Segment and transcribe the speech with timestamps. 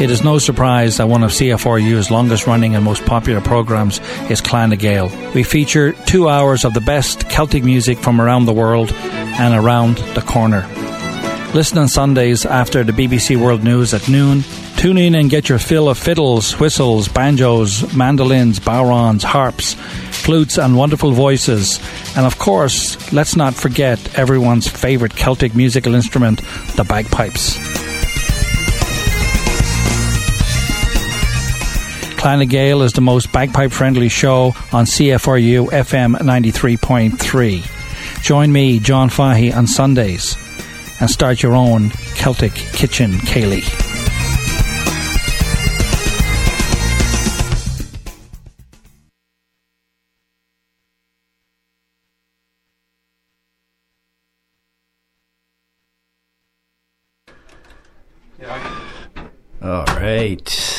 [0.00, 3.98] It is no surprise that one of CFRU's longest running and most popular programs
[4.30, 5.08] is Clan Gael.
[5.34, 9.96] We feature two hours of the best Celtic music from around the world and around
[10.14, 10.64] the corner.
[11.52, 14.44] Listen on Sundays after the BBC World News at noon.
[14.76, 19.74] Tune in and get your fill of fiddles, whistles, banjos, mandolins, bodhráns, harps,
[20.12, 21.80] flutes, and wonderful voices.
[22.16, 26.40] And of course, let's not forget everyone's favourite Celtic musical instrument,
[26.76, 27.87] the bagpipes.
[32.18, 38.22] Clan of Gael is the most bagpipe friendly show on CFRU FM 93.3.
[38.22, 40.36] Join me, John Fahey, on Sundays
[41.00, 43.84] and start your own Celtic kitchen ceilidh.
[59.62, 60.77] All right.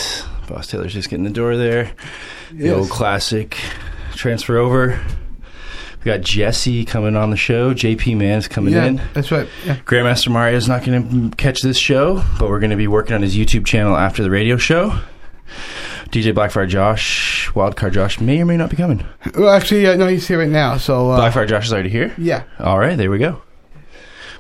[0.50, 1.92] Boss Taylor's just getting the door there.
[2.52, 2.76] The Yes.
[2.76, 3.58] old classic
[4.16, 5.00] transfer over.
[6.00, 7.74] We got Jesse coming on the show.
[7.74, 9.02] JP Man's coming yeah, in.
[9.14, 9.48] that's right.
[9.66, 9.76] Yeah.
[9.86, 13.22] Grandmaster Mario's not going to catch this show, but we're going to be working on
[13.22, 14.98] his YouTube channel after the radio show.
[16.10, 19.06] DJ Blackfire Josh, Wildcard Josh may or may not be coming.
[19.36, 20.78] Well, actually, uh, no, he's here right now.
[20.78, 22.14] So, uh, Blackfire Josh is already here.
[22.18, 22.44] yeah.
[22.60, 23.42] All right, there we go.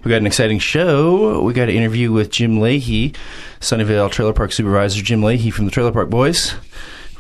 [0.03, 1.42] We got an exciting show.
[1.42, 3.16] We got an interview with Jim Lahey,
[3.59, 6.53] Sunnyvale Trailer Park Supervisor Jim Lahey from the Trailer Park Boys.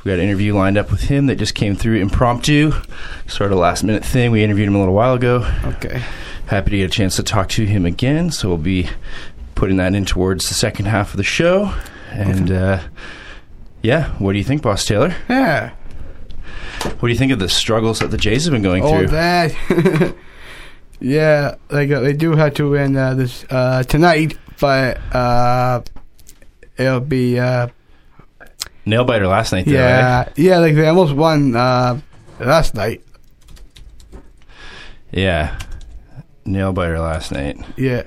[0.03, 2.71] We got an interview lined up with him that just came through impromptu,
[3.27, 4.31] sort of last minute thing.
[4.31, 5.45] We interviewed him a little while ago.
[5.65, 6.01] Okay.
[6.47, 8.31] Happy to get a chance to talk to him again.
[8.31, 8.87] So we'll be
[9.55, 11.73] putting that in towards the second half of the show.
[12.11, 12.79] And uh,
[13.81, 15.13] yeah, what do you think, Boss Taylor?
[15.29, 15.71] Yeah.
[16.83, 19.07] What do you think of the struggles that the Jays have been going Oh, through?
[19.07, 20.15] that.
[20.99, 25.81] yeah, uh, they do have to win uh, this uh, tonight, but uh,
[26.77, 27.67] it'll be uh,
[28.85, 29.71] Nail biter last night, though.
[29.73, 30.57] yeah, yeah.
[30.59, 31.99] Like they almost won uh,
[32.39, 33.03] last night.
[35.11, 35.57] Yeah.
[36.45, 37.57] Nail biter last night.
[37.77, 38.03] Yeah,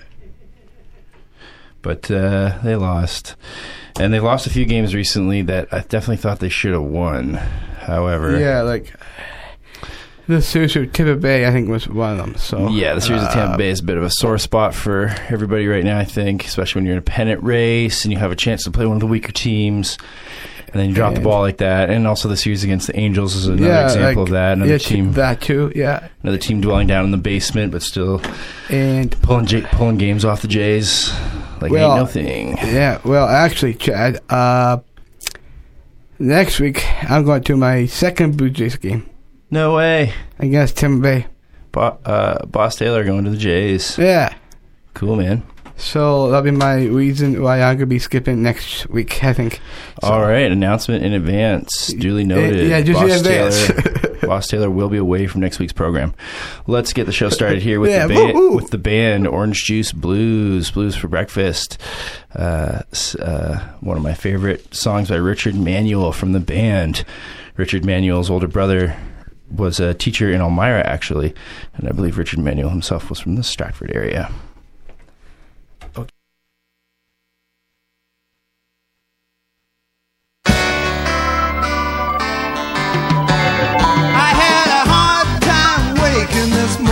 [1.83, 3.37] But uh, they lost.
[4.01, 7.35] And they lost a few games recently that I definitely thought they should have won.
[7.35, 8.63] However, yeah.
[8.63, 8.93] Like
[10.29, 12.37] the series with Tampa Bay, I think was one of them.
[12.37, 14.75] So Yeah, the series of Tampa uh, Bay is a bit of a sore spot
[14.75, 18.19] for everybody right now, I think, especially when you're in a pennant race and you
[18.19, 19.99] have a chance to play one of the weaker teams.
[20.73, 21.91] And then you drop the ball like that.
[21.91, 24.53] And also the series against the Angels is another yeah, example like, of that.
[24.55, 25.71] Another yeah, team that too.
[25.75, 28.23] Yeah, another team dwelling down in the basement but still
[28.71, 31.13] and pulling J- pulling games off the Jays
[31.61, 32.57] like Well, ain't no thing.
[32.57, 34.79] Yeah, well, actually, Chad, uh,
[36.19, 39.12] next week I'm going to my second Blue Jays game
[39.53, 40.13] No way.
[40.41, 41.27] against Tim Bay.
[41.71, 43.97] Bo- uh, Boss Taylor going to the Jays.
[43.99, 44.35] Yeah,
[44.95, 45.43] Cool, man.
[45.77, 49.23] so that'll be my reason why I'm gonna be skipping next week.
[49.25, 49.61] I think.
[50.03, 51.93] So- All right, announcement in advance.
[51.93, 52.69] Duly noted.
[52.69, 53.67] yeah, just in Boss advance.
[53.67, 56.15] Taylor, Boss Taylor will be away from next week's program.
[56.67, 58.55] Let's get the show started here with Yeah, the band.
[58.55, 61.79] With the band Orange Juice Blues, Blues for Breakfast.
[62.35, 62.83] Uh,
[63.19, 67.05] uh, one of my favorite songs by Richard Manuel from the band.
[67.57, 68.97] Richard Manuel's older brother
[69.55, 71.35] was a teacher in Elmira, actually,
[71.75, 74.31] and I believe Richard Manuel himself was from the Stratford area.
[86.35, 86.92] This morning.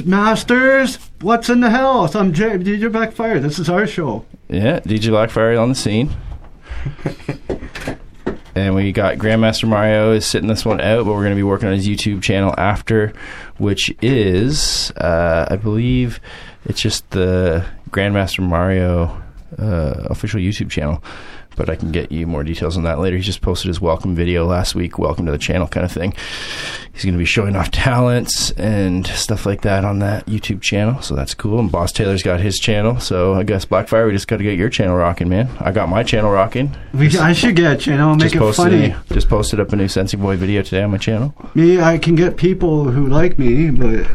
[0.00, 0.96] Peas Masters.
[1.20, 2.14] What's in the house?
[2.14, 3.40] I'm J- DJ Blackfire.
[3.40, 4.24] This is our show.
[4.48, 6.10] Yeah, DJ Blackfire on the scene.
[8.54, 11.42] and we got Grandmaster Mario is sitting this one out, but we're going to be
[11.42, 13.12] working on his YouTube channel after,
[13.58, 16.18] which is, uh, I believe,
[16.64, 19.20] it's just the Grandmaster Mario
[19.58, 21.04] uh, official YouTube channel.
[21.56, 23.16] But I can get you more details on that later.
[23.16, 26.14] He just posted his welcome video last week, welcome to the channel kind of thing.
[26.92, 31.00] He's going to be showing off talents and stuff like that on that YouTube channel,
[31.02, 31.58] so that's cool.
[31.58, 34.58] And Boss Taylor's got his channel, so I guess Blackfire, we just got to get
[34.58, 35.48] your channel rocking, man.
[35.60, 36.76] I got my channel rocking.
[36.92, 38.14] We, I should get a channel.
[38.14, 38.90] Make just it posted funny.
[38.90, 41.34] A, just posted up a new Sensing Boy video today on my channel.
[41.54, 44.06] Me, I can get people who like me, but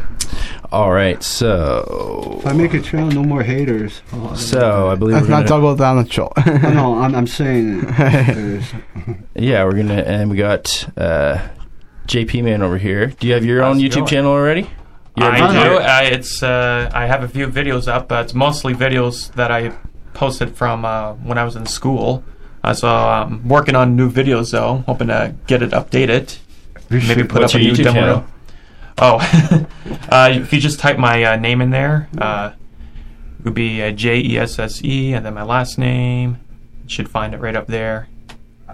[0.72, 4.02] All right, so if I make a channel, no more haters.
[4.12, 6.32] Oh, so I believe That's we're not gonna, double down the show.
[6.36, 7.80] Oh, no, I'm, I'm saying
[9.34, 11.48] yeah we're gonna and we got uh,
[12.08, 13.06] JP Man over here.
[13.06, 14.06] Do you have your own How's it YouTube going?
[14.06, 14.62] channel already?
[15.16, 15.76] You I do.
[15.78, 18.08] I, it's uh, I have a few videos up.
[18.08, 19.72] but it's mostly videos that I
[20.14, 22.22] posted from uh, when I was in school.
[22.62, 26.36] Uh, so I'm working on new videos though, hoping to get it updated.
[26.90, 28.00] Maybe put What's up a your new YouTube demo.
[28.00, 28.24] channel?
[28.98, 29.16] Oh,
[30.10, 32.52] uh, if you just type my uh, name in there, uh,
[33.38, 36.38] it would be uh, J E S S E, and then my last name.
[36.84, 38.08] You should find it right up there.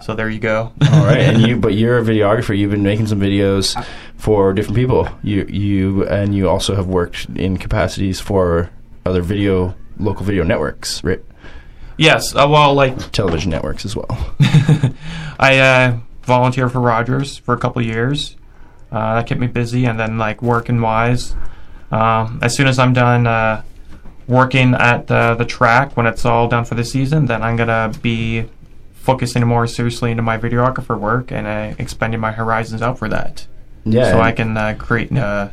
[0.01, 0.73] So there you go.
[0.91, 2.57] All right, and you, but you're a videographer.
[2.57, 3.83] You've been making some videos
[4.17, 5.09] for different people.
[5.23, 8.71] You, you, and you also have worked in capacities for
[9.07, 11.21] other video, local video networks, right?
[11.99, 12.35] yes.
[12.35, 14.35] Uh, well, like Television networks as well.
[15.39, 18.37] I uh, volunteered for Rogers for a couple years.
[18.93, 21.35] Uh, that kept me busy, and then like working wise,
[21.91, 23.63] um, as soon as I'm done uh,
[24.29, 27.91] working at the the track when it's all done for the season, then I'm gonna
[28.03, 28.45] be
[28.93, 33.47] focusing more seriously into my videographer work and uh, expanding my horizons out for that,
[33.85, 34.11] Yeah.
[34.13, 35.49] so I can uh, create uh,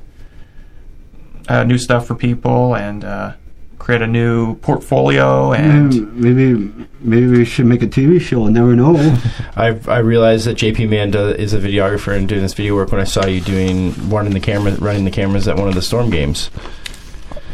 [1.48, 3.34] uh, new stuff for people and uh,
[3.80, 5.92] create a new portfolio and.
[5.92, 8.46] Mm, maybe maybe we should make a TV show.
[8.46, 8.96] I never know.
[9.56, 12.92] I I realized that JP Man does, is a videographer and doing this video work
[12.92, 15.82] when I saw you doing running the camera running the cameras at one of the
[15.82, 16.52] storm games.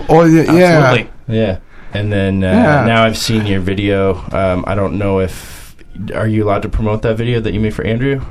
[0.09, 0.51] oh, yeah.
[0.51, 0.63] yeah.
[0.79, 1.11] Absolutely.
[1.27, 1.59] Yeah,
[1.93, 2.85] and then uh, Yeah.
[2.85, 4.15] now I've seen your video.
[4.31, 5.75] Um, I don't know if
[6.13, 8.21] are you allowed to promote that video that you made for Andrew.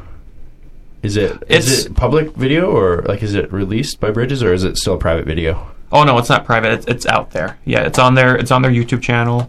[1.02, 4.52] Is it is It's- it public video or like is it released by Bridges or
[4.52, 5.66] is it still a private video?
[5.94, 6.72] Oh no, it's not private.
[6.72, 7.56] It's, it's out there.
[7.64, 9.48] Yeah, it's on their it's on their YouTube channel,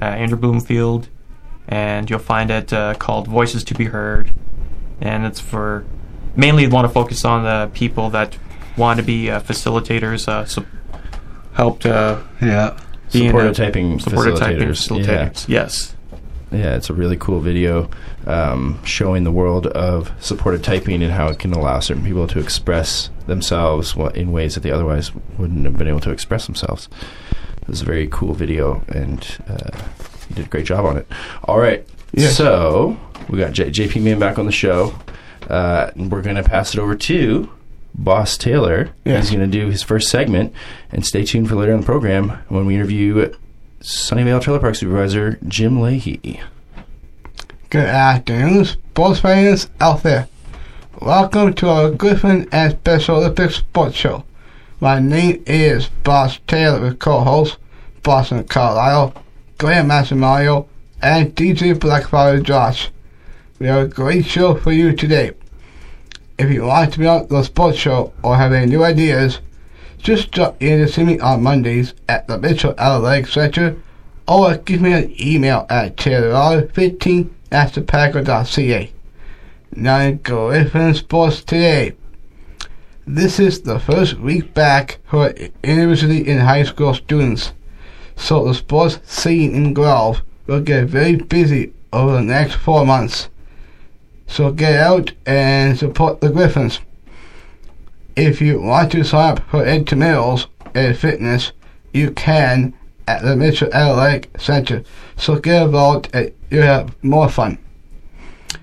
[0.00, 1.10] uh, Andrew Bloomfield,
[1.68, 4.32] and you'll find it uh, called Voices to Be Heard,
[5.02, 5.84] and it's for
[6.34, 8.38] mainly want to focus on the people that
[8.78, 10.64] want to be uh, facilitators, uh, so
[11.52, 12.80] help to yeah.
[13.12, 15.46] be in Supported a- typing supported typing facilitators.
[15.46, 15.62] Yeah.
[15.62, 15.94] Yes.
[16.52, 17.90] Yeah, it's a really cool video
[18.26, 22.38] um, showing the world of supported typing and how it can allow certain people to
[22.38, 26.88] express themselves in ways that they otherwise wouldn't have been able to express themselves.
[27.62, 29.70] It was a very cool video, and uh,
[30.28, 31.06] you did a great job on it.
[31.44, 32.36] All right, Yes.
[32.36, 32.96] so
[33.28, 34.94] we got J- JP Man back on the show,
[35.50, 37.50] uh, and we're going to pass it over to
[37.94, 38.90] Boss Taylor.
[39.04, 39.28] Yes.
[39.28, 40.52] He's going to do his first segment,
[40.92, 43.32] and stay tuned for later in the program when we interview
[43.80, 46.40] Sunnyvale Trailer Park Supervisor Jim Lahey.
[47.70, 50.28] Good afternoon, sports fans out there.
[51.02, 54.24] Welcome to our Gryphon and Special Olympics Sports Show.
[54.80, 57.58] My name is Boss Taylor with co-host
[58.02, 59.12] Boston Carlisle,
[59.58, 60.66] Grandmaster Mario,
[61.02, 62.90] and DJ Blackfire Josh.
[63.58, 65.32] We have a great show for you today.
[66.38, 69.40] If you want to be on the sports show or have any new ideas,
[69.98, 73.76] just drop in to see me on Mondays at the Mitchell Athletic Center
[74.26, 78.92] or give me an email at taylor15 at thepacker.ca.
[79.78, 81.92] Now Gryphon Sports Today.
[83.06, 87.52] This is the first week back for university and high school students,
[88.16, 93.28] so the sports scene in Grove will get very busy over the next four months.
[94.26, 96.80] So get out and support the Gryphons.
[98.16, 101.52] If you want to sign up for Ed intramurals and fitness,
[101.92, 102.72] you can
[103.06, 104.84] at the Mitchell Athletic Center.
[105.18, 107.58] So get involved and you'll have more fun.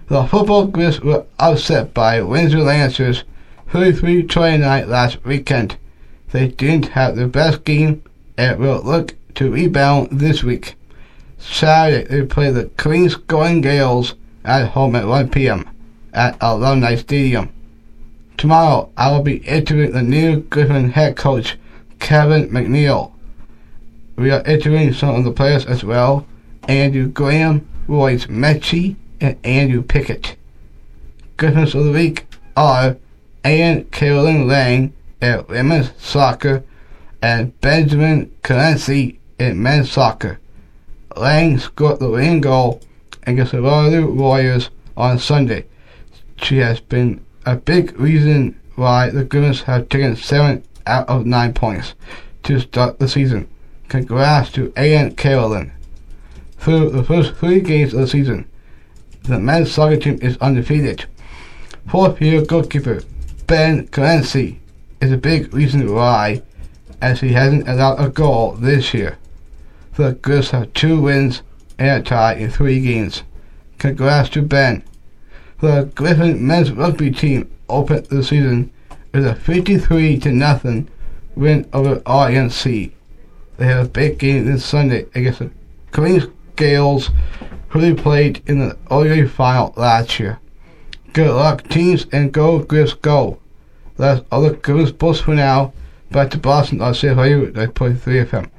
[0.08, 3.24] The football Grizz were upset by Windsor Lancers
[3.72, 5.78] 33-29 last weekend.
[6.32, 8.04] They didn't have the best game
[8.38, 10.76] and will look to rebound this week.
[11.38, 15.70] Saturday they play the Queens Golden Gaels at home at 1 p.m.
[16.14, 17.50] at Alumni Stadium.
[18.38, 21.58] Tomorrow I will be interviewing the new Gryphon head coach,
[22.00, 23.12] Kevin McNeil.
[24.16, 26.26] We are interviewing some of the players as well,
[26.68, 30.36] Andrew Graham, Royce Mechie, and Andrew Pickett.
[31.38, 32.26] Gryphons of the week
[32.58, 32.98] are
[33.46, 36.64] Ian Carolyn Lang in women's soccer
[37.22, 40.40] and Benjamin Clancy in men's soccer.
[41.16, 42.82] Lang scored the winning goal
[43.26, 45.66] against the Waterloo Warriors on Sunday.
[46.36, 51.54] She has been a big reason why the Gryphons have taken seven out of nine
[51.54, 51.94] points
[52.44, 53.48] to start the season.
[53.88, 55.72] Congrats to Ian Carolyn.
[56.58, 58.50] Through the first three games of the season,
[59.24, 61.06] the men's soccer team is undefeated.
[61.88, 63.02] Fourth year goalkeeper
[63.48, 64.60] Ben Clancy
[65.02, 66.42] is a big reason why,
[67.02, 69.18] as he hasn't allowed a goal this year.
[69.96, 71.42] The Gryphs have two wins
[71.78, 73.24] and a tie in three games.
[73.78, 74.84] Congrats to Ben.
[75.62, 78.72] The Gryphon men's rugby team opened the season
[79.14, 80.90] with a 53 to nothing
[81.36, 82.92] win over RNC.
[83.58, 85.52] They have a big game this Sunday against the
[85.92, 87.10] Queens Gaels,
[87.74, 90.40] who they played in the OUA final last year.
[91.12, 93.40] Good luck, teams, and go Gryphs go.
[93.98, 95.74] That's all the Gryphs sports for now.
[96.12, 98.50] Back to Boston I'll see on CFIU at 3 FM.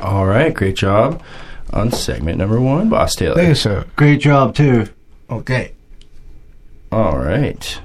[0.00, 1.22] All right, great job
[1.74, 3.34] on segment number one, Boss Taylor.
[3.34, 3.84] Thank you, sir.
[3.96, 4.88] Great job, too.
[5.28, 5.72] Okay.
[6.90, 7.80] All right.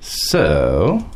[0.00, 1.08] So,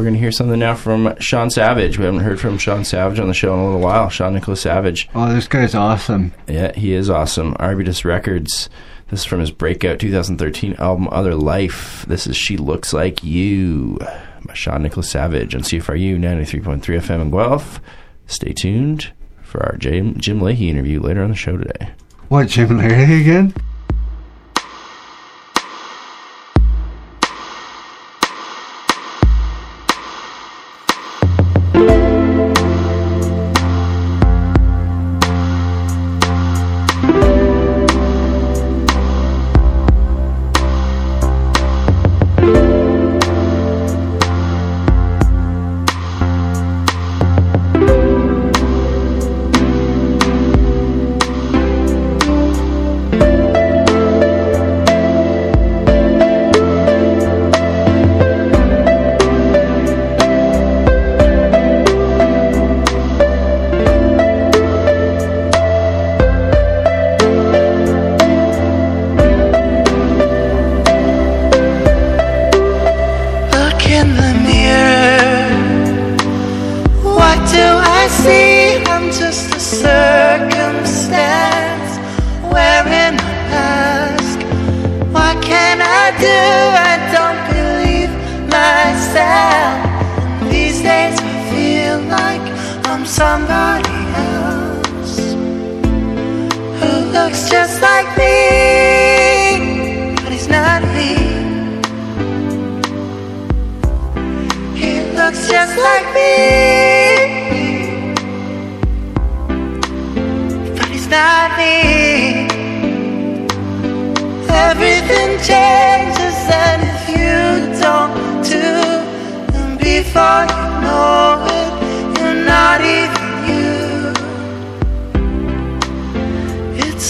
[0.00, 1.98] we're going to hear something now from Sean Savage.
[1.98, 4.08] We haven't heard from Sean Savage on the show in a little while.
[4.08, 5.10] Sean Nicholas Savage.
[5.14, 6.32] Oh, this guy's awesome.
[6.48, 7.54] Yeah, he is awesome.
[7.60, 8.70] Arbutus Records.
[9.08, 12.06] This is from his breakout 2013 album, Other Life.
[12.08, 13.98] This is She Looks Like You
[14.46, 17.78] by Sean Nicholas Savage on CFRU 93.3 FM in Guelph.
[18.26, 21.90] Stay tuned for our Jim, Jim Lahey interview later on the show today.
[22.28, 23.52] What, Jim Larry again?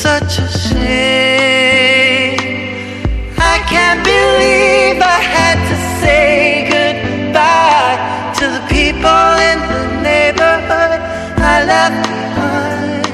[0.01, 2.39] Such a shame.
[3.53, 7.99] I can't believe I had to say goodbye
[8.39, 11.01] to the people in the neighborhood
[11.55, 13.07] I left behind.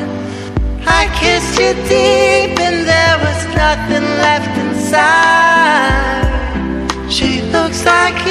[1.00, 6.26] I kissed you deep and there was nothing left inside.
[7.10, 8.25] She looks like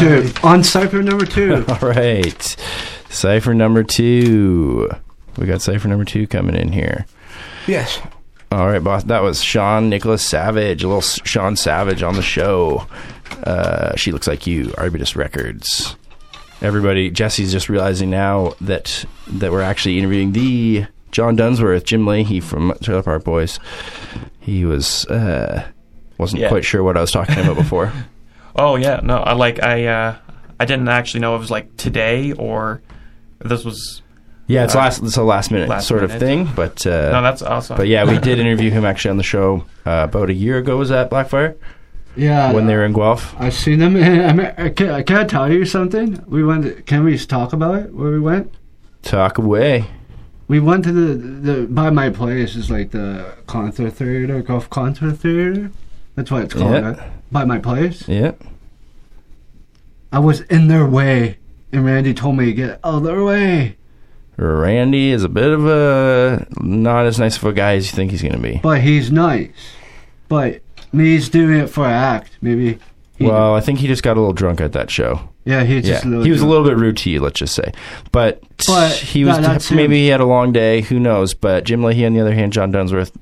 [0.00, 0.32] two.
[0.42, 1.64] On cipher number two.
[1.68, 2.56] All right.
[3.08, 4.90] Cipher number two.
[5.36, 7.06] We got cipher number two coming in here.
[7.66, 8.00] Yes.
[8.52, 9.04] All right, boss.
[9.04, 12.86] That was Sean Nicholas Savage, a little Sean Savage on the show.
[13.44, 15.94] Uh, she looks like you, Arbutus Records.
[16.60, 22.42] Everybody, Jesse's just realizing now that that we're actually interviewing the John Dunsworth, Jim Lahey
[22.42, 23.58] from Trailer Park Boys.
[24.40, 25.64] He was uh,
[26.18, 26.48] wasn't Yeah.
[26.48, 27.92] quite sure what I was talking about before.
[28.56, 30.16] Oh yeah, no, I like I uh,
[30.58, 32.82] I didn't actually know it was like today or
[33.38, 34.02] this was.
[34.46, 37.22] Yeah, it's Uh, last it's a last minute last sort of thing, but uh, No,
[37.22, 37.76] that's awesome.
[37.76, 40.76] But yeah, we did interview him actually on the show uh, about a year ago.
[40.76, 41.54] Was that Blackfire
[42.16, 42.52] Yeah.
[42.52, 43.32] when they were in Guelph?
[43.40, 43.94] I've seen them.
[43.96, 46.20] I mean, I can, I can I tell you something?
[46.26, 46.84] We went.
[46.86, 47.94] Can we just talk about it?
[47.94, 48.52] Where we went?
[49.02, 49.86] Talk away.
[50.48, 55.12] We went to the the by my place is like the concert theater, Guelph concert
[55.12, 55.70] theater.
[56.16, 56.72] That's what it's called.
[56.72, 56.88] Yeah.
[56.90, 57.10] right?
[57.30, 58.06] By my place.
[58.08, 58.32] Yeah.
[60.12, 61.38] I was in their way,
[61.72, 63.76] and Randy told me to get out of their way.
[64.36, 68.10] Randy is a bit of a not as nice of a guy as you think
[68.10, 68.58] he's going to be.
[68.62, 69.50] But he's nice.
[70.28, 70.62] But
[70.92, 72.38] he's doing it for an act.
[72.40, 72.78] Maybe.
[73.18, 75.28] He, Well, I think he just got a little drunk at that show.
[75.44, 77.70] yeah, he's Yeah, he was a little bit rude to you, let's just say.
[78.12, 80.02] But, But he was that's maybe him.
[80.02, 80.80] he had a long day.
[80.80, 81.34] Who knows?
[81.34, 83.12] But Jim Lahey, on the other hand, John Dunsworth,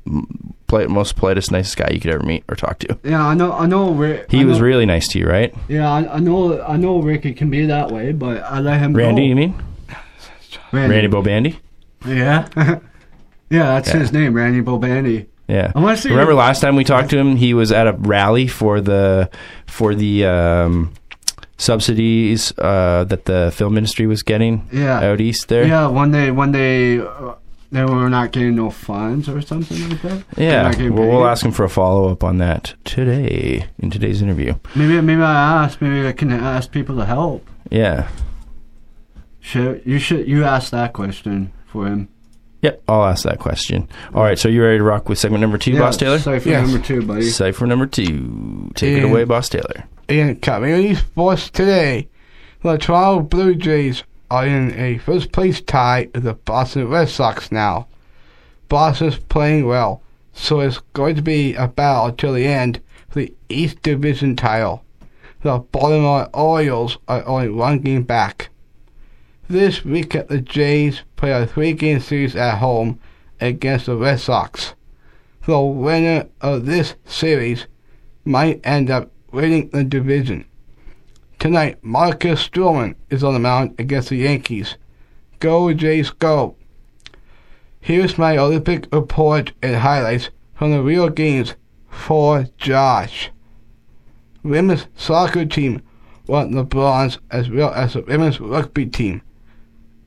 [0.68, 2.98] play, most politest, nicest guy you could ever meet or talk to.
[3.02, 3.52] Yeah, I know.
[3.52, 3.90] I know.
[3.92, 5.52] Rick, He I was know- really nice to you, right?
[5.68, 6.60] Yeah, I, I know.
[6.62, 8.94] I know Ricky can be that way, but I let him.
[8.94, 9.28] Randy, go.
[9.28, 9.54] you mean
[10.72, 10.94] Randy.
[10.94, 11.56] Randy Bobandy?
[12.06, 12.46] Yeah.
[12.56, 12.78] yeah,
[13.74, 13.98] that's Yeah.
[13.98, 15.26] his name, Randy Bobandy.
[15.48, 15.72] Yeah.
[15.74, 17.92] I wanna see Remember you- last time we talked to him, he was at a
[17.94, 19.30] rally for the
[19.66, 20.92] for the um,
[21.56, 25.00] subsidies uh, that the film industry was getting Yeah.
[25.00, 25.66] out east there.
[25.66, 27.34] Yeah, one day, one day, uh,
[27.70, 30.24] they were not getting no funds or something like that.
[30.36, 30.74] Yeah.
[30.90, 34.54] Well, we'll ask him for a follow up on that today in today's interview.
[34.74, 35.80] Maybe, maybe I ask.
[35.82, 37.46] Maybe I can ask people to help.
[37.70, 38.08] Yeah.
[39.40, 42.08] Should you should you ask that question for him?
[42.62, 42.82] Yep.
[42.88, 43.88] I'll ask that question.
[44.14, 44.38] All right.
[44.38, 46.18] So you ready to rock with segment number two, Yeah, Boss Taylor?
[46.18, 46.68] Cipher Yes.
[46.68, 47.22] number two, buddy.
[47.22, 48.70] Cipher number two.
[48.74, 49.84] Take it away, Boss Taylor.
[50.08, 52.08] In community sports today,
[52.62, 57.50] the Toronto Blue Jays are in a first place tie with the Boston Red Sox
[57.50, 57.88] now.
[58.68, 63.34] Boston's playing well, so it's going to be a battle till the end for the
[63.48, 64.84] East Division title.
[65.42, 68.50] The Baltimore Orioles are only one game back.
[69.48, 73.00] This weekend, the Jays play a three-game series at home
[73.40, 74.74] against the Red Sox.
[75.46, 77.66] The winner of this series
[78.24, 80.44] might end up winning the division.
[81.38, 84.74] Tonight, Marcus Stroman is on the mound against the Yankees.
[85.38, 86.56] Go Jays, go!
[87.80, 91.54] Here's my Olympic report and highlights from the real games
[91.88, 93.30] for Josh.
[94.42, 95.80] Women's soccer team
[96.26, 99.22] won the bronze as well as the women's rugby team.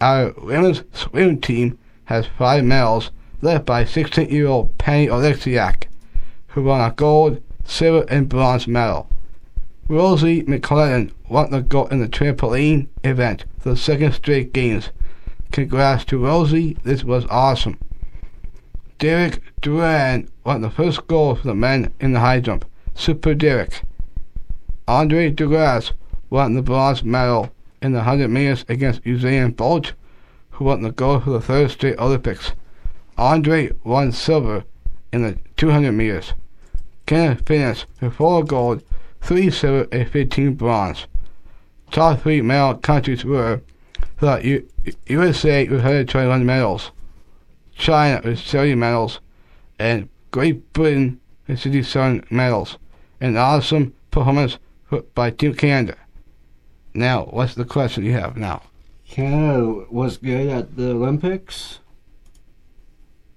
[0.01, 3.09] Our women's swim team has five medals,
[3.41, 5.85] led by 16-year-old Penny Oleksiak,
[6.47, 9.07] who won a gold, silver, and bronze medal.
[9.87, 14.89] Rosie MacLennan won the gold in the trampoline event for the second straight games.
[15.53, 17.79] Congrats to Rosie, this was awesome.
[18.99, 22.65] Derek Drouin won the first gold for the men in the high jump.
[22.95, 23.83] Super Derek.
[24.89, 25.93] Andre De Grasse
[26.29, 27.49] won the bronze medal
[27.81, 29.93] in the 100 meters against Usain Bolt,
[30.49, 32.51] who won the gold for the third straight Olympics.
[33.17, 34.65] Andre won silver
[35.13, 36.33] in the 200 meters.
[37.05, 38.83] Kenneth finished with four gold,
[39.21, 41.07] three silver, and 15 bronze.
[41.91, 43.62] Top three medal countries were
[44.19, 44.67] the U-
[45.08, 46.91] USA with 121 medals,
[47.75, 49.19] China with 70 medals,
[49.77, 52.77] and Great Britain with 67 medals.
[53.19, 54.58] An awesome performance
[55.13, 55.97] by Team Canada.
[56.93, 58.63] Now, what's the question you have now?
[59.08, 61.80] Canada was good at the Olympics.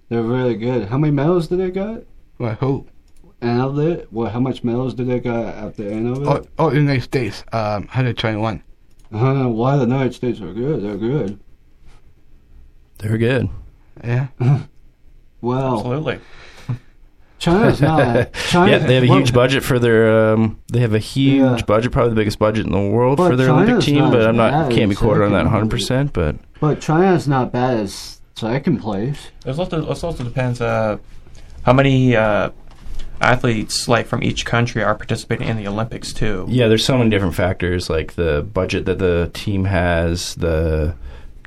[0.08, 0.88] They're really good.
[0.88, 2.06] How many medals did they get?
[2.38, 2.86] Well, who?
[3.44, 4.32] And of it, what?
[4.32, 6.26] How much medals did they get at the end of it?
[6.28, 8.62] Oh, oh United States, um, 121.
[9.12, 10.82] Uh, why the United States are good?
[10.82, 11.38] They're good.
[12.98, 13.48] They're good.
[14.02, 14.28] Yeah.
[15.40, 16.20] Well, Absolutely.
[17.38, 18.32] China's not.
[18.48, 20.32] China, yeah, they have a well, huge budget for their.
[20.32, 21.60] Um, they have a huge Yeah.
[21.66, 24.10] budget, probably the biggest budget in the world But for their Olympic team.
[24.10, 25.68] But I'm not can't be quoted on that 100.
[25.68, 29.28] percent But But China's not bad as second place.
[29.44, 30.96] There's also it also depends uh,
[31.64, 32.50] how many uh,
[33.20, 36.46] athletes like from each country are participating in the Olympics too.
[36.48, 40.94] yeah, there's so many different factors like the budget that the team has, the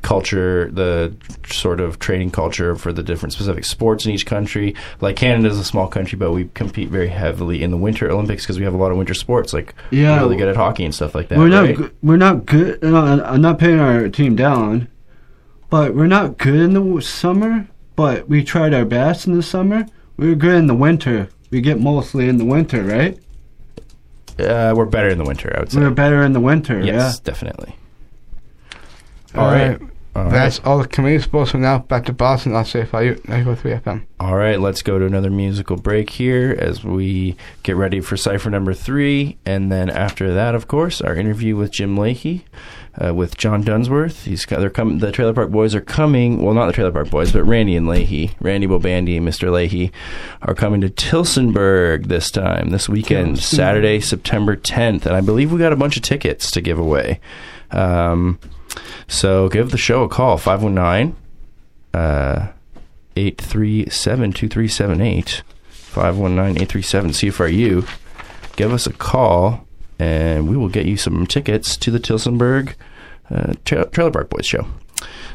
[0.04, 1.14] culture, the
[1.48, 4.74] sort of training culture for the different specific sports in each country.
[5.02, 8.44] Like Canada is a small country, but we compete very heavily in the Winter Olympics
[8.44, 9.54] because we have a lot of winter sports.
[9.54, 10.16] Like Yeah.
[10.18, 11.38] we're really good at hockey and stuff like that.
[11.38, 11.78] we're not right?
[11.78, 12.82] go- we're not good.
[12.84, 14.88] No, I'm not putting our team down,
[15.70, 17.68] but we're not good in the w- summer.
[17.96, 19.88] But we tried our best in the summer.
[20.18, 21.30] We were good in the winter.
[21.50, 23.18] We get mostly in the winter, right?
[24.40, 25.80] Uh, we're better in the winter, I would say.
[25.80, 26.80] We're better in the winter.
[26.84, 27.76] yes, definitely.
[29.36, 29.80] All All right.
[29.82, 29.90] right.
[30.18, 30.32] All right.
[30.32, 31.78] That's all the community sports for now.
[31.78, 32.56] Back to Boston.
[32.56, 33.16] I'll say for you.
[33.28, 34.06] 94.3 FM.
[34.20, 38.50] All right, let's go to another musical break here as we get ready for Cypher
[38.50, 39.38] number three.
[39.46, 42.42] And then after that, of course, our interview with Jim Lahey,
[43.00, 44.26] uh, with John Dunsworth.
[44.26, 44.98] He's they're coming.
[44.98, 46.42] The Trailer Park Boys are coming.
[46.42, 49.50] Well, not the Trailer Park Boys, but Randy and Lahey, Randy Bobandy and Mr.
[49.50, 49.92] Lahey,
[50.42, 55.06] are coming to Tillsonburg this time, this weekend, Saturday, September 10th.
[55.06, 57.20] And I believe we got a bunch of tickets to give away.
[57.70, 58.40] Um,
[59.08, 61.16] so give the show a call, 519
[61.94, 62.48] uh,
[63.16, 65.44] 837 2378.
[65.70, 67.90] 519 837 CFRU.
[68.56, 69.66] Give us a call
[70.00, 72.76] and we will get you some tickets to the Tillsonburg
[73.32, 74.68] uh, Tra- Trailer Park Boys show.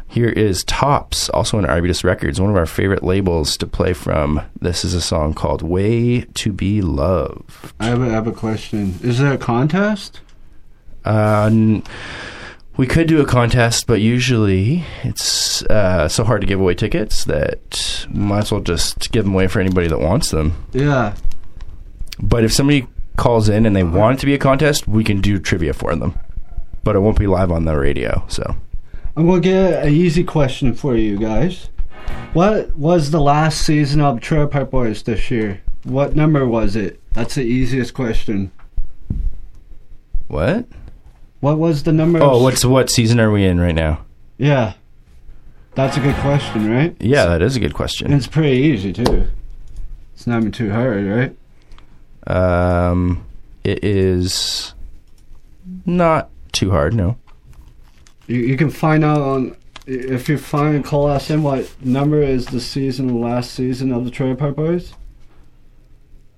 [0.06, 4.42] Here is Tops, also on Arbutus Records, one of our favorite labels to play from.
[4.60, 7.72] This is a song called Way to Be Loved.
[7.80, 8.98] I have a, I have a question.
[9.02, 10.20] Is there a contest?
[11.04, 11.82] Uh, n-
[12.76, 17.24] we could do a contest, but usually it's uh, so hard to give away tickets
[17.24, 20.66] that might as well just give them away for anybody that wants them.
[20.72, 21.14] Yeah.
[22.20, 25.20] But if somebody calls in and they want it to be a contest, we can
[25.20, 26.18] do trivia for them.
[26.82, 28.24] But it won't be live on the radio.
[28.28, 28.56] So
[29.16, 31.68] I'm gonna get an easy question for you guys.
[32.32, 35.60] What was the last season of Trailer Park Boys this year?
[35.84, 37.00] What number was it?
[37.12, 38.50] That's the easiest question.
[40.28, 40.66] what?
[41.42, 42.22] What was the number?
[42.22, 44.04] Oh, of what's what season are we in right now?
[44.38, 44.74] Yeah,
[45.74, 46.94] that's a good question, right?
[47.00, 48.12] Yeah, that is a good And question.
[48.12, 49.26] it's pretty easy too.
[50.14, 51.36] It's not even too hard, right?
[52.28, 53.24] Um,
[53.64, 54.72] it is
[55.84, 56.94] not too hard.
[56.94, 57.16] No.
[58.28, 59.56] You, you can find out on
[59.88, 64.12] if you find call us in what number is the season last season of the
[64.12, 64.94] Trailer Park Boys.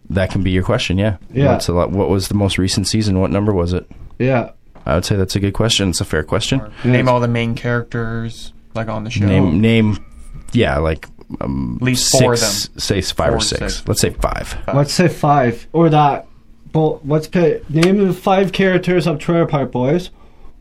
[0.09, 1.19] That can be your question, yeah.
[1.31, 1.53] Yeah.
[1.53, 3.21] What's a lot, what was the most recent season?
[3.21, 3.87] What number was it?
[4.19, 4.53] Yeah,
[4.87, 5.91] I would say that's a good question.
[5.91, 6.61] It's a fair question.
[6.61, 9.25] Or name all the main characters like on the show.
[9.27, 10.05] Name name,
[10.53, 11.07] yeah, like
[11.41, 12.51] um, At least six, four of them.
[12.81, 13.61] Say five Four or or six.
[13.77, 13.89] six.
[13.89, 14.59] Let's say five.
[14.75, 16.27] let's say five or that.
[16.73, 17.69] But what's pick?
[17.71, 20.11] Name the five characters of Trailer Park Boys,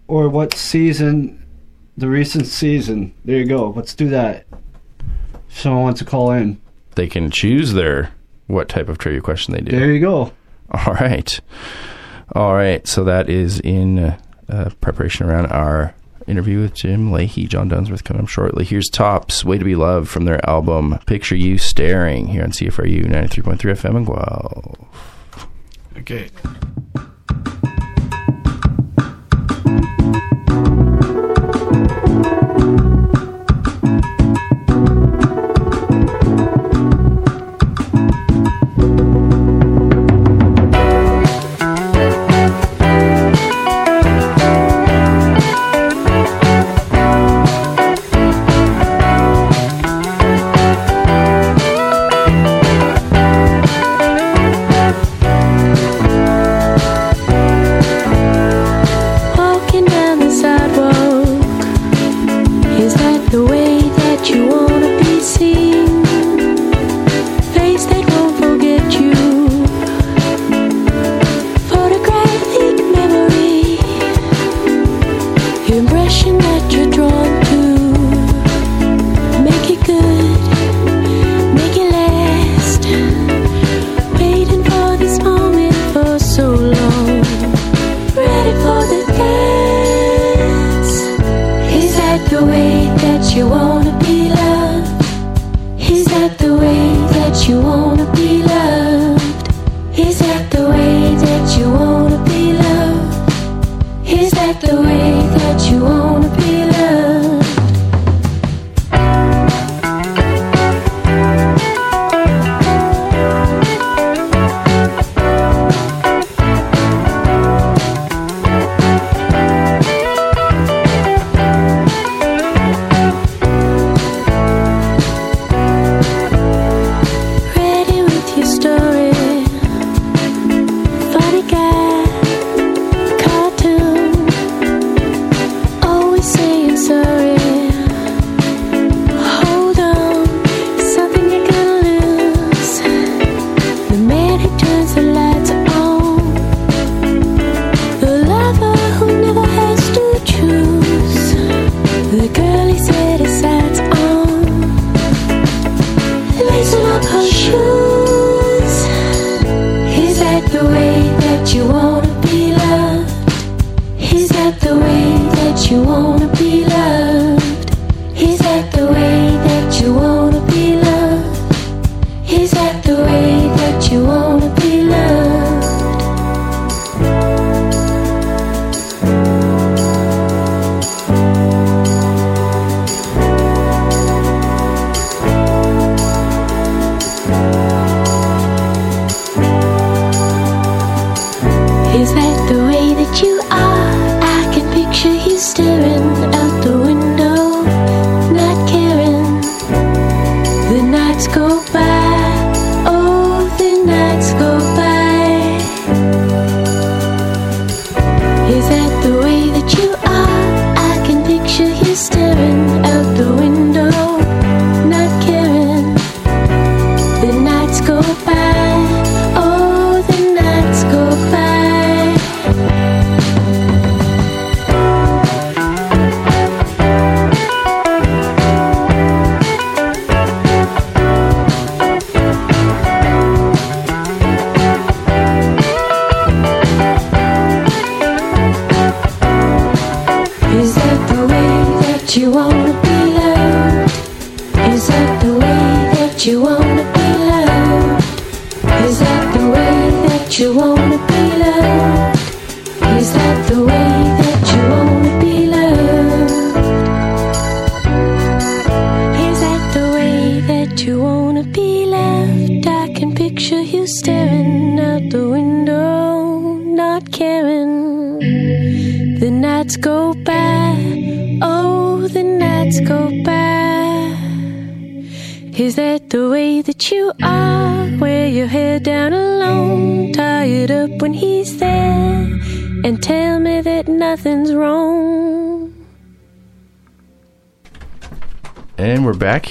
[0.07, 1.39] or what season?
[1.97, 3.13] The recent season.
[3.25, 3.69] There you go.
[3.71, 4.45] Let's do that.
[5.49, 6.59] If someone wants to call in,
[6.95, 8.11] They can choose their
[8.47, 9.71] what type of trivia question they do.
[9.77, 10.31] there you go.
[10.71, 11.39] All right.
[12.31, 12.87] All right.
[12.87, 14.17] So that is in uh,
[14.49, 15.93] uh, preparation around our
[16.27, 18.63] interview with Jim Lahey, John Dunsworth coming up shortly.
[18.65, 23.05] Here's Tops, Way to Be Loved from their album Picture You Staring here on CFRU
[23.05, 24.87] 93.3 FM in Guelph.
[25.97, 26.29] Okay.
[96.23, 99.49] that the way that you wanna be loved?
[99.99, 104.07] Is that the way that you wanna be loved?
[104.07, 106.32] Is that the way that you wanna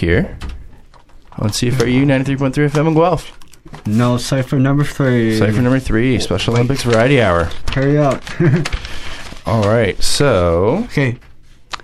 [0.02, 0.36] here
[1.38, 3.38] on CFRU 93.3 FM in Guelph.
[3.86, 5.38] No, cipher number three.
[5.38, 7.48] Cypher number three, Special Olympics Variety Hour.
[7.72, 8.20] Hurry up.
[9.46, 11.16] All right, so Okay,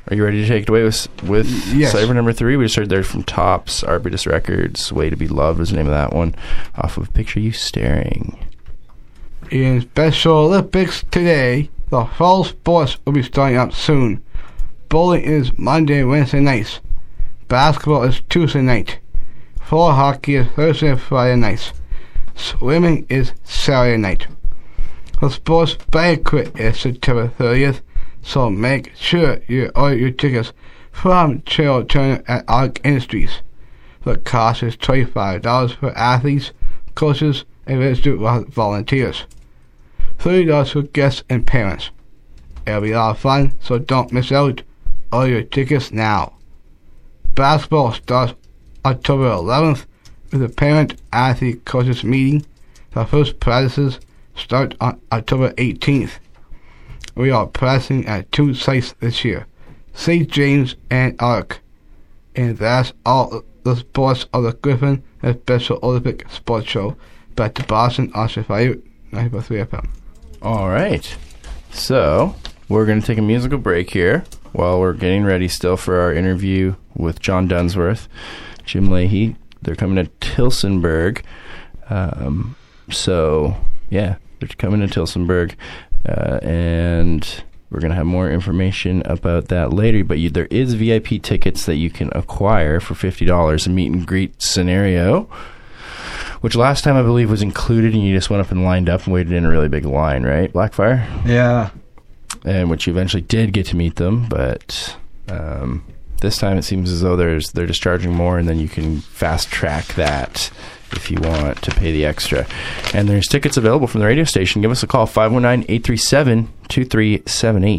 [0.09, 1.93] are you ready to take it away with with Yes.
[1.93, 2.57] Cypher number three?
[2.57, 5.87] We just heard there from Tops, Arbutus Records, Way to Be Loved was the name
[5.87, 6.35] of that one,
[6.77, 8.37] off of Picture You Staring.
[9.53, 14.23] in Special Olympics today, the fall sports will be starting up soon.
[14.89, 16.81] Bowling is Monday Wednesday nights.
[17.49, 18.99] Basketball is Tuesday night.
[19.63, 21.73] Floor hockey is Thursday and Friday nights.
[22.35, 24.27] Swimming is Saturday night.
[25.23, 27.81] The sports banquet is September 30th,
[28.21, 30.53] so make sure you order your tickets
[30.93, 33.41] from Trail Turner at Arc Industries.
[34.05, 36.53] The cost is $25 for athletes,
[36.95, 39.25] coaches, and registered vol- volunteers.
[40.19, 41.89] $30 for guests and parents.
[42.67, 44.61] It'll be a lot of fun, so don't miss out.
[45.11, 46.35] Order your tickets now.
[47.39, 48.35] Basketball starts
[48.85, 49.87] October 11th
[50.33, 52.45] with a parent athlete coaches meeting.
[52.91, 54.01] The first practices
[54.35, 56.19] start on October 18th.
[57.15, 59.47] We are practicing at two sites this year
[59.95, 60.29] St.
[60.29, 61.61] James and Arc.
[62.35, 66.97] And that's all the sports of the Gryphon and Special Olympic Sports Show.
[67.37, 68.75] Back to Boston, Australia,
[69.13, 69.89] 9.3 FM.
[70.43, 71.17] All right,
[71.71, 72.35] so
[72.69, 76.13] we're going to take a musical break here while we're getting ready still for our
[76.13, 78.09] interview with John Dunsworth,
[78.65, 79.37] Jim Lahey.
[79.63, 81.23] They're coming to Tillsonburg.
[81.91, 82.57] Um,
[82.91, 83.57] so,
[83.91, 85.55] yeah, they're coming to Tillsonburg.
[86.07, 90.05] Uh, and we're going to have more information about that later.
[90.05, 94.07] But you, there is VIP tickets that you can acquire for $50, a meet and
[94.07, 95.29] greet scenario.
[96.41, 99.05] Which last time I believe was included, and you just went up and lined up
[99.05, 100.53] and waited in a really big line, right?
[100.53, 101.05] Blackfire?
[101.27, 101.71] yeah.
[102.45, 104.97] And which you eventually did get to meet them, but
[105.29, 105.85] um,
[106.21, 109.01] this time it seems as though there's they're just charging more, and then you can
[109.01, 110.51] fast track that
[110.93, 112.47] if you want to pay the extra.
[112.95, 114.63] And there's tickets available from the radio station.
[114.63, 116.49] Give us a call 519-837-2378.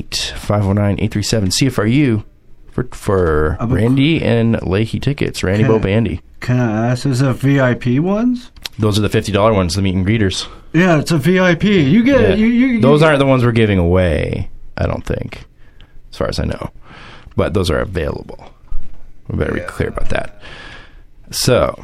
[0.10, 2.24] 519-837 CFRU
[2.72, 5.44] for for Randy and Lahey tickets.
[5.44, 5.64] Randy.
[5.64, 6.22] Bobandy.
[6.40, 8.52] Can I ask, is it VIP ones?
[8.80, 10.48] Those are the fifty dollar ones, the meet and greeters.
[10.74, 11.64] Yeah, it's a VIP.
[11.66, 12.28] You get Yeah.
[12.30, 12.40] it.
[12.40, 14.50] You, you, you those aren't the ones we're giving away.
[14.78, 15.46] I don't think,
[16.12, 16.72] as far as I know,
[17.36, 18.52] but those are available.
[19.28, 20.42] We better be clear about that.
[21.32, 21.84] So,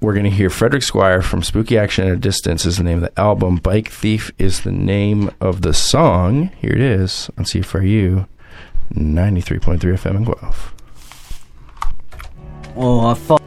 [0.00, 3.04] we're going to hear Frederick Squire from Spooky Action at a Distance is the name
[3.04, 3.56] of the album.
[3.56, 6.50] Bike Thief is the name of the song.
[6.60, 8.26] Here it is on CFRU
[8.94, 10.74] 93.3 FM in Guelph.
[12.76, 13.42] Oh, I thought.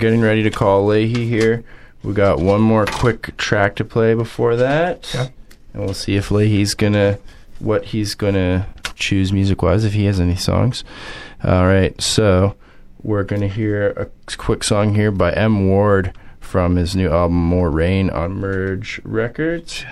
[0.00, 1.62] Getting ready to call Lahey here.
[2.02, 6.72] We got one more quick track to play before that, and we'll see if Lahey's
[6.72, 7.18] gonna
[7.58, 10.84] what he's gonna choose music wise if he has any songs.
[11.44, 12.56] All right, so
[13.02, 17.70] we're gonna hear a quick song here by M Ward from his new album More
[17.70, 19.84] Rain on Merge Records,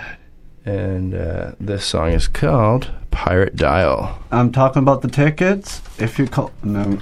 [0.65, 4.19] and uh, this song is called Pirate Dial.
[4.31, 5.83] I'm talking about the tickets.
[5.99, 6.99] If you call, no.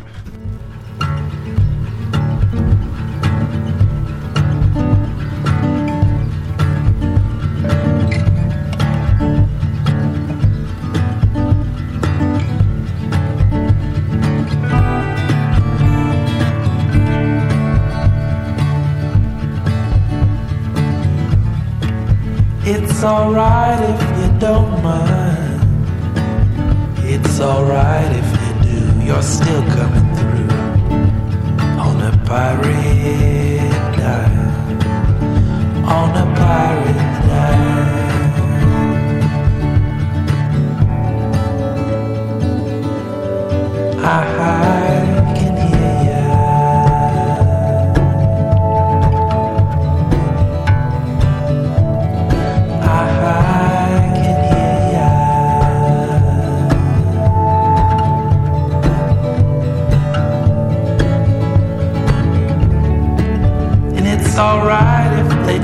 [22.97, 25.61] It's alright if you don't mind.
[27.05, 29.05] It's alright if you do.
[29.05, 30.49] You're still coming through
[31.79, 33.37] on a pirate.
[35.85, 38.07] On a pirate dial.
[44.03, 44.07] I,
[44.39, 44.76] I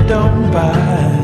[0.07, 1.19] don't buy.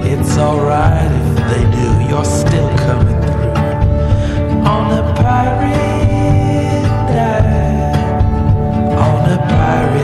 [0.00, 3.54] It's alright if they do, you're still coming through.
[4.74, 8.22] On a pirate dive,
[8.98, 10.03] on a pirate.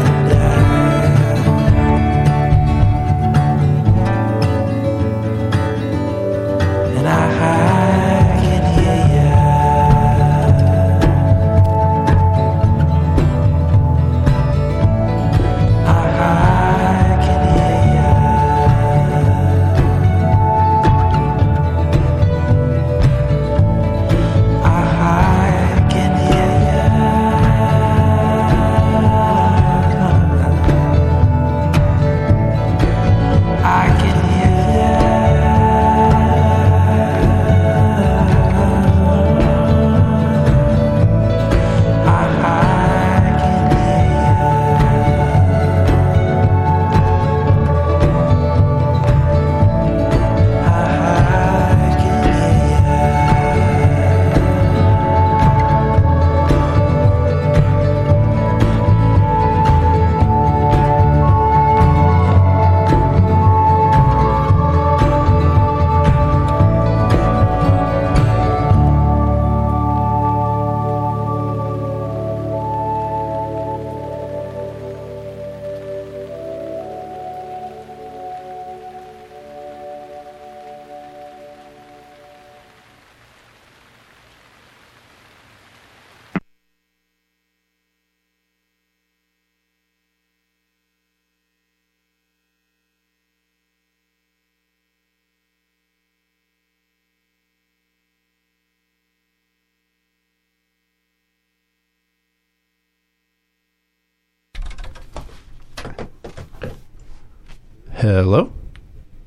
[108.01, 108.51] Hello.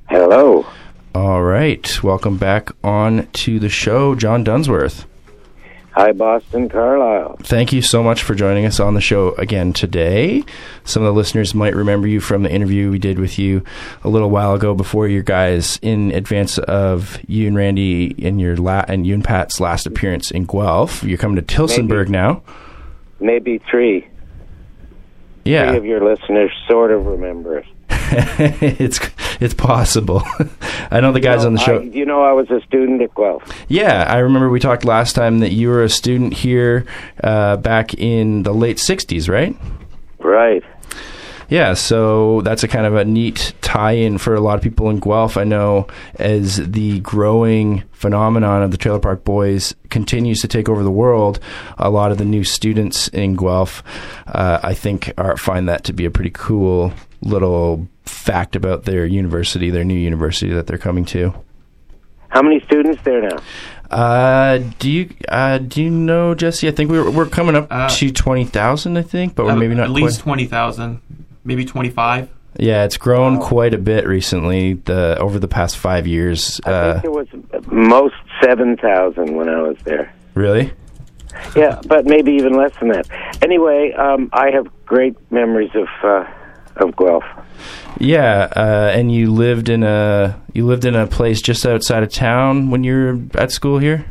[0.09, 0.65] Hello.
[1.13, 2.03] All right.
[2.03, 5.05] Welcome back on to the show, John Dunsworth.
[5.91, 7.38] Hi, Boston Carlisle.
[7.43, 10.43] Thank you so much for joining us on the show again today.
[10.86, 13.63] Some of the listeners might remember you from the interview we did with you
[14.03, 18.57] a little while ago before your guys in advance of you and Randy in your
[18.57, 21.03] la- and you and Pat's last appearance in Guelph.
[21.03, 22.41] You're coming to Tillsonburg now.
[23.19, 24.01] Maybe three.
[24.01, 24.09] Three
[25.53, 27.65] Yeah, of your listeners sort of remember it.
[28.62, 28.99] it's
[29.39, 30.24] it's possible.
[30.91, 31.80] I know the guys on the show.
[31.80, 33.43] I, you know, I was a student at Guelph.
[33.68, 36.86] Yeah, I remember we talked last time that you were a student here
[37.24, 39.56] uh, back in the late '60s, right?
[40.20, 40.64] Right.
[41.49, 44.99] Yeah, so that's a kind of a neat tie-in for a lot of people in
[44.99, 45.38] Guelph.
[45.38, 50.84] I know as the growing phenomenon of the Trailer Park Boys continues to take over
[50.84, 51.39] the world,
[51.78, 53.84] a lot of the new students in Guelph,
[54.28, 56.91] uh, I think, are, find that to be a pretty cool
[57.22, 61.34] little fact about their university, their new university that they're coming to.
[62.30, 63.38] How many students there now?
[63.91, 66.68] Uh, do you uh, do you know Jesse?
[66.68, 68.97] I think we're we're coming up Uh, to twenty thousand.
[68.97, 70.24] I think, but we're Uh, maybe not at least quite.
[70.24, 70.99] twenty thousand,
[71.43, 72.30] maybe twenty five.
[72.57, 74.74] Yeah, it's grown quite a bit recently.
[74.74, 76.59] The over the past five years.
[76.66, 77.28] I Uh, think it was
[77.72, 80.14] most 7,000 when I was there.
[80.36, 80.72] really?
[81.55, 83.07] Yeah, but maybe even less than that.
[83.41, 86.26] Anyway, um, I have great memories of uh,
[86.78, 87.24] of Guelph.
[87.99, 92.09] Yeah, uh, and you lived in a you lived in a place just outside of
[92.09, 94.05] town when you were at school here.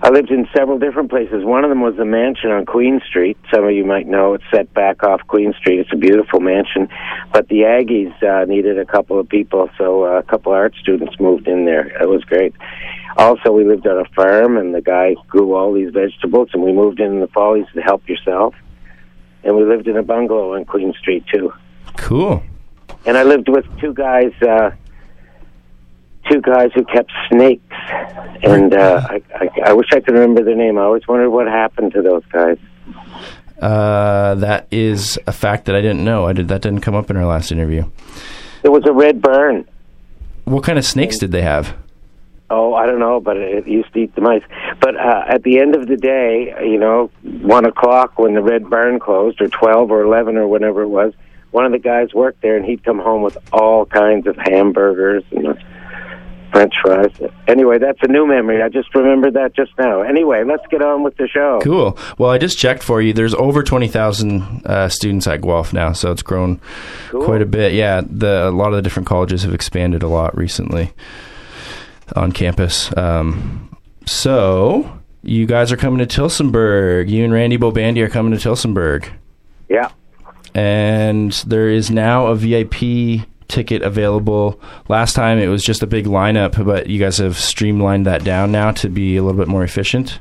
[0.00, 1.44] I lived in several different places.
[1.44, 3.36] One of them was a mansion on Queen Street.
[3.52, 5.80] Some of you might know it's set back off Queen Street.
[5.80, 6.88] It's a beautiful mansion,
[7.32, 10.74] but the Aggies uh, needed a couple of people, so uh, a couple of art
[10.80, 11.88] students moved in there.
[12.00, 12.54] It was great.
[13.16, 16.72] Also, we lived on a farm, and the guy grew all these vegetables, and we
[16.72, 17.54] moved in in the fall.
[17.54, 18.54] He said, "Help yourself."
[19.42, 21.52] And we lived in a bungalow on Queen Street too.
[21.98, 22.42] Cool.
[23.04, 24.70] And I lived with two guys, uh,
[26.30, 27.62] two guys who kept snakes.
[28.42, 30.78] And uh, I, I, I wish I could remember their name.
[30.78, 32.58] I always wondered what happened to those guys.
[33.60, 36.26] Uh, that is a fact that I didn't know.
[36.26, 37.84] I did that didn't come up in our last interview.
[38.62, 39.68] There was a red burn.
[40.44, 41.76] What kind of snakes did they have?
[42.50, 44.42] Oh, I don't know, but it used to eat the mice.
[44.80, 48.70] But uh, at the end of the day, you know, one o'clock when the red
[48.70, 51.12] barn closed, or twelve or eleven or whatever it was,
[51.50, 55.24] one of the guys worked there, and he'd come home with all kinds of hamburgers
[55.32, 55.56] and
[56.52, 57.10] French fries.
[57.46, 58.62] Anyway, that's a new memory.
[58.62, 60.00] I just remembered that just now.
[60.02, 61.60] Anyway, let's get on with the show.
[61.62, 61.98] Cool.
[62.16, 63.12] Well, I just checked for you.
[63.12, 66.60] There's over twenty thousand uh, students at Guelph now, so it's grown
[67.10, 67.24] Cool.
[67.24, 67.74] quite a bit.
[67.74, 70.92] Yeah, the a lot of the different colleges have expanded a lot recently
[72.16, 72.96] on campus.
[72.96, 73.76] Um,
[74.06, 77.10] so you guys are coming to Tillsonburg.
[77.10, 79.10] You and Randy Bobandy are coming to Tillsonburg,
[79.68, 79.90] Yeah.
[80.54, 84.60] And there is now a VIP ticket available.
[84.88, 88.52] Last time it was just a big lineup, but you guys have streamlined that down
[88.52, 90.20] now to be a little bit more efficient.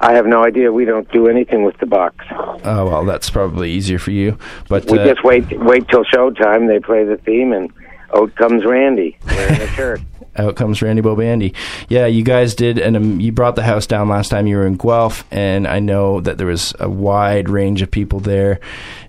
[0.00, 0.72] I have no idea.
[0.72, 2.24] We don't do anything with the box.
[2.30, 4.36] Oh well, that's probably easier for you.
[4.68, 6.68] But We uh, just wait wait till showtime.
[6.68, 7.72] They play the theme, and
[8.14, 10.00] out comes Randy wearing a shirt.
[10.38, 11.54] out comes Randy Bobandy.
[11.88, 14.66] Yeah, you guys did, and um, you brought the house down last time you were
[14.66, 18.60] in Guelph, and I know that there was a wide range of people there,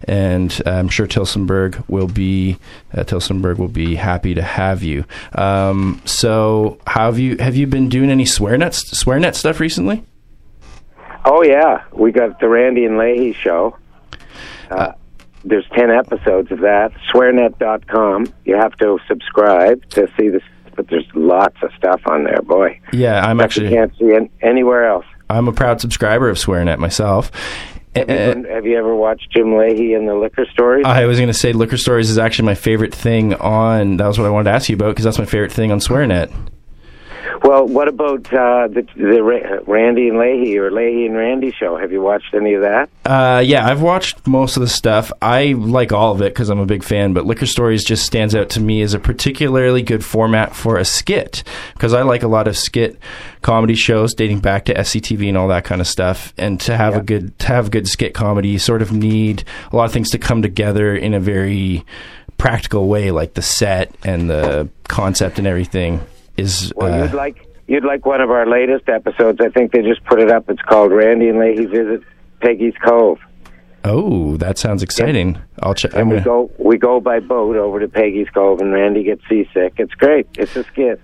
[0.03, 2.57] and I'm sure Tillsonburg will be
[2.93, 5.05] uh, Tillsonburg will be happy to have you.
[5.34, 10.03] Um, so, have you have you been doing any swearnet swearnet stuff recently?
[11.25, 13.78] Oh yeah, we got the Randy and Lahey show.
[14.71, 14.93] Uh,
[15.43, 16.93] there's ten episodes of that.
[17.13, 18.34] Swearnet.com.
[18.45, 20.43] You have to subscribe to see this,
[20.78, 22.41] but there's lots of stuff on there.
[22.43, 25.05] Boy, Yeah, I'm actually can't see an- anywhere else.
[25.30, 27.30] I'm a proud subscriber of swearnet myself.
[27.95, 30.86] Have you, Uh, have you ever watched Jim Lahey and the Liquor Stories?
[30.86, 33.97] I was going to say liquor stories is actually my favorite thing on.
[33.97, 35.80] That was what I wanted to ask you about because that's my favorite thing on
[35.80, 36.32] SwearNet.
[37.43, 39.23] Well, what about uh, the the
[39.65, 41.78] Randy and Lahey or Lahey and Randy show?
[41.78, 42.89] Have you watched any of that?
[43.05, 45.11] Uh, yeah, I've watched most of the stuff.
[45.21, 47.13] I like all of it because I'm a big fan.
[47.13, 50.86] But Liquor Stories just stands out to me as a particularly good format for a
[50.86, 52.99] skit because I like a lot of skit
[53.41, 56.34] comedy shows dating back to SCTV and all that kind of stuff.
[56.38, 59.75] And to have a good to have good skit comedy, you sort of need a
[59.75, 61.86] lot of things to come together in a very
[62.38, 66.05] practical way, like the set and the concept and everything.
[66.38, 69.40] Is Well, uh, you'd like you'd like one of our latest episodes.
[69.42, 70.50] I think they just put it up.
[70.50, 72.02] It's called Randy and Lahey visit
[72.42, 73.20] Peggy's Cove.
[73.84, 75.40] oh, that sounds exciting.
[75.62, 75.94] I'll check.
[75.94, 79.74] And we go we go by boat over to Peggy's Cove, and Randy gets seasick.
[79.78, 80.28] It's great.
[80.38, 81.02] It's a skit.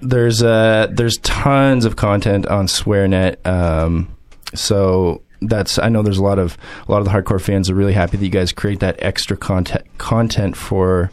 [0.00, 3.44] there's uh there's tons of content on SwearNet.
[3.46, 4.14] Um,
[4.54, 6.56] so that's I know there's a lot of
[6.86, 9.36] a lot of the hardcore fans are really happy that you guys create that extra
[9.36, 11.10] content content for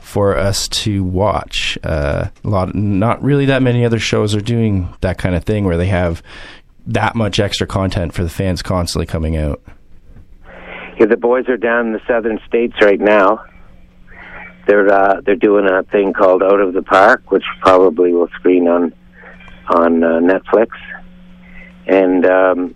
[0.00, 1.78] for us to watch.
[1.82, 5.64] Uh, a lot, not really that many other shows are doing that kind of thing
[5.64, 6.22] where they have
[6.86, 9.62] that much extra content for the fans constantly coming out.
[10.98, 13.44] Yeah, the boys are down in the southern states right now.
[14.66, 18.68] They're uh, they're doing a thing called Out of the Park, which probably will screen
[18.68, 18.94] on
[19.68, 20.68] on uh, Netflix,
[21.86, 22.74] and um,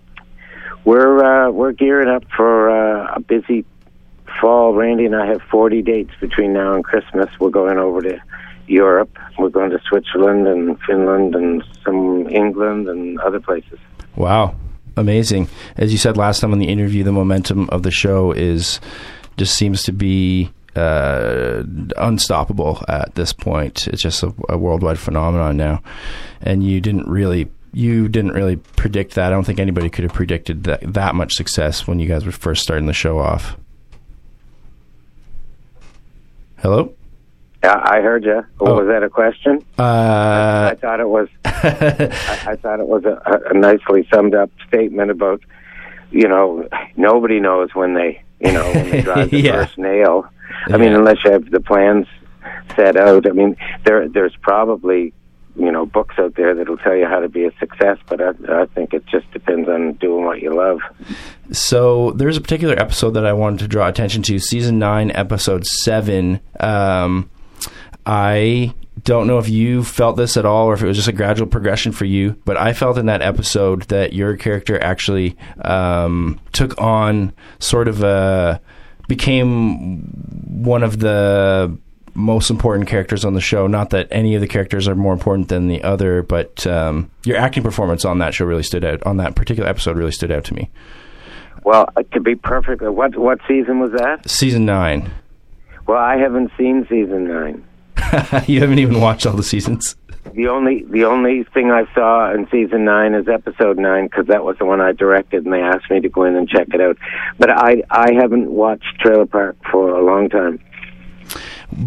[0.85, 3.65] we're uh, we're gearing up for uh, a busy
[4.41, 4.73] fall.
[4.73, 7.29] Randy and I have 40 dates between now and Christmas.
[7.39, 8.19] We're going over to
[8.67, 9.17] Europe.
[9.37, 13.79] We're going to Switzerland and Finland and some England and other places.
[14.15, 14.55] Wow,
[14.95, 15.49] amazing!
[15.77, 18.79] As you said last time on the interview, the momentum of the show is
[19.37, 21.63] just seems to be uh,
[21.97, 23.87] unstoppable at this point.
[23.87, 25.81] It's just a, a worldwide phenomenon now,
[26.41, 29.27] and you didn't really you didn't really predict that.
[29.27, 32.31] I don't think anybody could have predicted that that much success when you guys were
[32.31, 33.57] first starting the show off.
[36.57, 36.93] Hello.
[37.63, 38.43] Yeah, I heard you.
[38.59, 38.75] Oh.
[38.79, 39.63] Was that a question?
[39.77, 41.27] Uh, I thought it was.
[41.45, 45.41] I, I thought it was a, a nicely summed up statement about,
[46.09, 49.65] you know, nobody knows when they, you know, when they drive the Yeah.
[49.65, 50.25] first nail.
[50.67, 52.07] I mean, unless you have the plans
[52.77, 53.27] set out.
[53.27, 55.13] I mean, there there's probably,
[55.59, 58.61] you know, books out there that'll tell you how to be a success, but I,
[58.61, 60.79] I think it just depends on doing what you love.
[61.51, 65.65] So there's a particular episode that I wanted to draw attention to, season nine, episode
[65.65, 66.39] seven.
[66.59, 67.29] Um,
[68.05, 71.13] I don't know if you felt this at all or if it was just a
[71.13, 76.39] gradual progression for you, but I felt in that episode that your character actually um,
[76.53, 78.61] took on sort of a
[79.07, 80.01] became
[80.63, 81.77] one of the
[82.19, 83.65] most important characters on the show.
[83.65, 87.37] Not that any of the characters are more important than the other, but um, your
[87.37, 89.01] acting performance on that show really stood out.
[89.03, 90.69] On that particular episode, really stood out to me.
[91.63, 94.29] Well, to be perfect, uh, what what season was that?
[94.29, 95.11] Season nine.
[95.87, 97.65] Well, I haven't seen season nine.
[98.47, 99.95] you haven't even watched all the seasons.
[100.33, 104.43] The only the only thing I saw in season nine is episode nine because that
[104.43, 106.81] was the one I directed, and they asked me to go in and check it
[106.81, 106.97] out.
[107.37, 110.59] But I I haven't watched Trailer Park for a long time.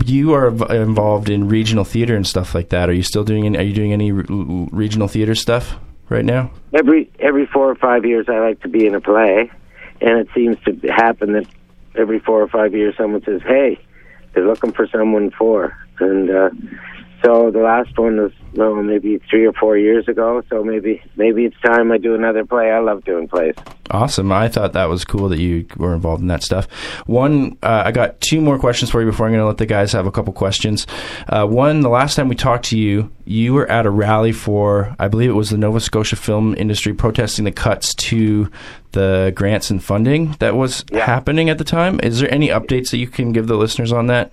[0.04, 2.88] You are involved in regional theater and stuff like that.
[2.88, 3.46] Are you still doing?
[3.46, 4.24] Any, are you doing any re-
[4.70, 5.76] regional theater stuff
[6.08, 6.50] right now?
[6.72, 9.50] Every every four or five years, I like to be in a play,
[10.00, 11.46] and it seems to happen that
[11.96, 13.78] every four or five years, someone says, "Hey,
[14.32, 16.50] they're looking for someone for," and uh,
[17.24, 20.42] so the last one was well, maybe three or four years ago.
[20.50, 22.70] So maybe maybe it's time I do another play.
[22.70, 23.54] I love doing plays.
[23.90, 24.32] Awesome.
[24.32, 26.66] I thought that was cool that you were involved in that stuff.
[27.06, 29.66] One, uh, I got two more questions for you before I'm going to let the
[29.66, 30.86] guys have a couple questions.
[31.28, 34.96] Uh, one, the last time we talked to you, you were at a rally for,
[34.98, 38.50] I believe it was the Nova Scotia film industry protesting the cuts to
[38.92, 42.00] the grants and funding that was happening at the time.
[42.02, 44.32] Is there any updates that you can give the listeners on that?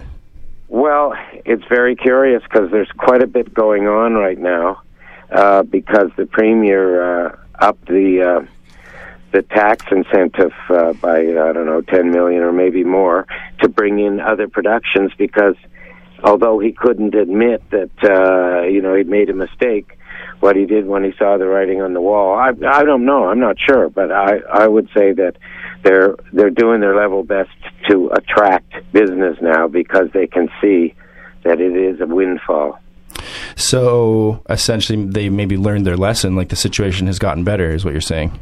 [0.70, 1.16] Well,
[1.46, 4.84] it's very curious because there's quite a bit going on right now
[5.32, 8.46] uh, because the premier uh, upped the uh,
[9.32, 13.26] the tax incentive uh, by I don't know 10 million or maybe more
[13.62, 15.56] to bring in other productions because
[16.24, 19.96] although he couldn't admit that uh, you know he'd made a mistake.
[20.42, 23.26] What he did when he saw the writing on the wall, I I don't know.
[23.26, 25.36] I'm not sure, but I I would say that
[25.84, 27.52] they're they're doing their level best
[27.90, 30.94] to attract business now because they can see
[31.44, 32.80] that it is a windfall.
[33.56, 36.36] So essentially, they maybe learned their lesson.
[36.36, 38.38] Like the situation has gotten better, is what you're saying.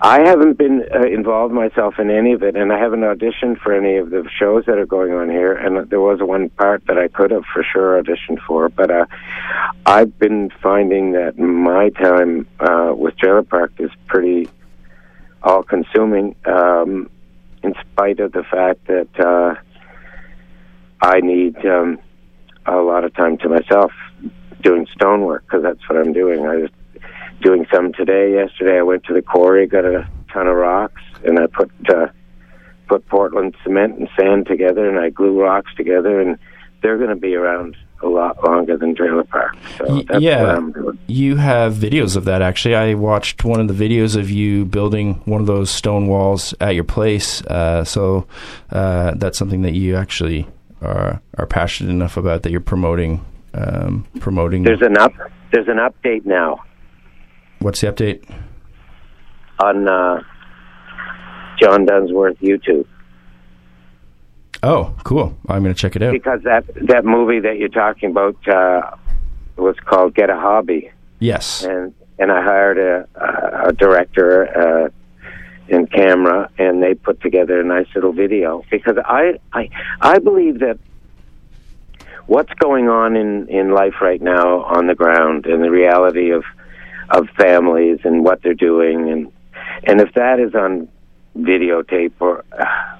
[0.00, 3.72] I haven't been uh, involved myself in any of it, and I haven't auditioned for
[3.72, 5.52] any of the shows that are going on here.
[5.52, 9.06] And there was one part that I could have for sure auditioned for, but uh,
[9.86, 14.48] I've been finding that my time uh, with Trailer Park is pretty
[15.44, 17.10] all-consuming, um,
[17.62, 19.54] in spite of the fact that uh,
[21.00, 21.98] I need um,
[22.66, 23.92] a lot of time to myself
[24.62, 26.46] doing stonework because that's what I'm doing.
[26.46, 26.70] I was
[27.40, 28.34] doing some today.
[28.34, 32.06] Yesterday, I went to the quarry, got a ton of rocks, and I put uh,
[32.88, 36.38] put Portland cement and sand together, and I glue rocks together, and
[36.82, 39.56] they're going to be around a lot longer than Trailer Park.
[39.78, 40.98] So that's yeah, what I'm doing.
[41.06, 42.42] you have videos of that.
[42.42, 46.54] Actually, I watched one of the videos of you building one of those stone walls
[46.60, 47.42] at your place.
[47.46, 48.26] Uh, so
[48.70, 50.46] uh, that's something that you actually
[50.80, 53.24] are are passionate enough about that you're promoting.
[53.54, 54.62] Um, promoting.
[54.62, 55.12] There's an up.
[55.52, 56.64] There's an update now
[57.62, 58.24] What's the update?
[59.60, 60.20] on uh,
[61.60, 62.86] John Dunsworth YouTube
[64.62, 65.36] Oh, cool!
[65.48, 66.12] I'm going to check it out.
[66.12, 68.96] because that that movie that you're talking about uh,
[69.56, 70.90] was called Get a Hobby.
[71.18, 71.64] Yes.
[71.64, 74.88] and and I hired a, a, director, uh,
[75.68, 78.64] and camera, and they put together a nice little video.
[78.70, 79.68] Because I I
[80.00, 80.78] I believe that
[82.26, 86.44] what's going on in in life right now on the ground and the reality of
[87.10, 89.32] of families and what they're doing and
[89.84, 90.88] and if that is on
[91.36, 92.44] videotape or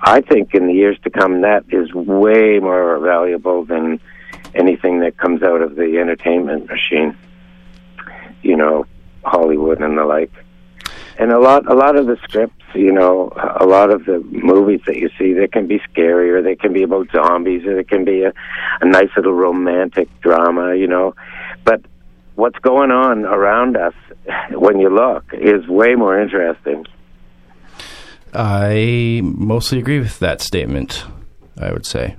[0.03, 4.01] I think in the years to come that is way more valuable than
[4.55, 7.17] anything that comes out of the entertainment machine.
[8.43, 8.87] You know
[9.25, 10.33] Hollywood and the like.
[11.19, 14.81] And a lot a lot of the scripts you know a lot of the movies
[14.87, 17.85] that you see they can be scary or they can be about zombies or they
[17.85, 18.33] can be a,
[18.81, 21.15] a nice little romantic drama you know.
[21.65, 21.83] But
[22.35, 23.95] what's going on around us
[24.51, 26.87] when you look is way more interesting
[28.35, 31.05] I mostly agree with that statement.
[31.59, 32.17] I would say.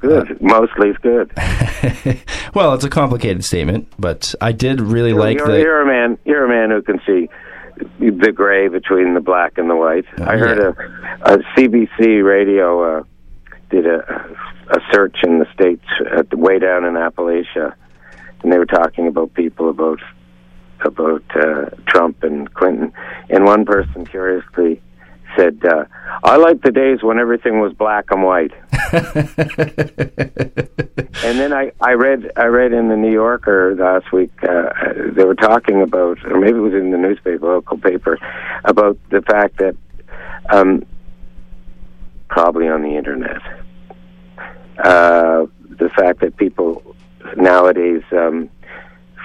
[0.00, 1.32] good mostly it's good
[2.54, 5.58] Well, it's a complicated statement, but I did really like you're, the.
[5.58, 7.28] you're a man you're a man who can see
[7.98, 13.02] the gray between the black and the white i heard a, a cbc radio uh
[13.70, 14.36] did a
[14.70, 15.84] a search in the states
[16.32, 17.74] way down in appalachia
[18.42, 20.00] and they were talking about people about
[20.84, 22.92] about uh, trump and clinton.
[23.30, 24.80] And one person curiously
[25.36, 25.84] said uh
[26.24, 28.52] i like the days when everything was black and white.
[31.24, 34.70] And then I, I read I read in the New Yorker last week uh,
[35.14, 38.18] they were talking about or maybe it was in the newspaper local paper
[38.64, 39.76] about the fact that
[40.50, 40.86] um,
[42.28, 43.42] probably on the internet
[44.78, 46.94] uh, the fact that people
[47.36, 48.48] nowadays um,